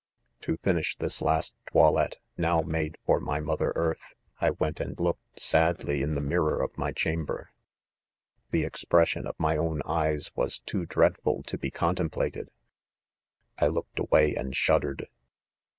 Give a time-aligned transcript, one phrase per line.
[0.41, 4.01] i To finish this last toilette^ now made for ay mother earthy
[4.39, 6.39] I weal and looked sadly m THE CONFESSIONS.
[6.39, 7.51] '147 the mirror of my chamber.'
[8.47, 9.57] ■ The expression of my.
[9.57, 12.47] owe "eyes was too dreadful to be con templated;
[13.59, 15.05] I turned away and shuddered.